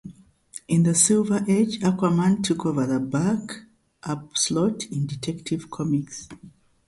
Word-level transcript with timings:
In 0.67 0.81
the 0.81 0.95
Silver 0.95 1.45
Age, 1.47 1.79
Aquaman 1.81 2.41
took 2.43 2.65
over 2.65 2.87
the 2.87 2.99
back-up 2.99 4.35
slot 4.35 4.85
in 4.85 5.05
"Detective 5.05 5.69
Comics". 5.69 6.27